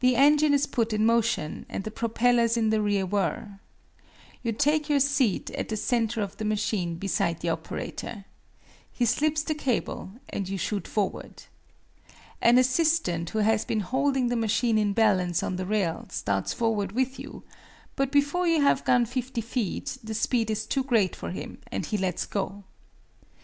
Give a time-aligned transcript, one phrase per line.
[0.00, 3.60] The engine is put in motion, and the propellers in the rear whir.
[4.42, 8.24] You take your seat at the center of the machine beside the operator.
[8.90, 11.44] He slips the cable, and you shoot forward.
[12.40, 16.90] An assistant who has been holding the machine in balance on the rail starts forward
[16.90, 17.44] with you,
[17.94, 21.86] but before you have gone 50 feet the speed is too great for him, and
[21.86, 22.64] he lets go.